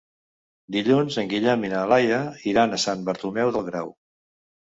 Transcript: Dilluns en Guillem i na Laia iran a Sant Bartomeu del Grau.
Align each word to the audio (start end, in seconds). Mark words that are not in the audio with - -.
Dilluns 0.75 1.17
en 1.23 1.27
Guillem 1.33 1.67
i 1.67 1.69
na 1.73 1.83
Laia 1.91 2.21
iran 2.53 2.73
a 2.73 2.79
Sant 2.87 3.05
Bartomeu 3.11 3.51
del 3.59 3.67
Grau. 3.71 3.93